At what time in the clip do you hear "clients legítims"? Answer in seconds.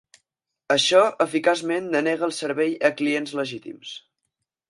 3.01-3.95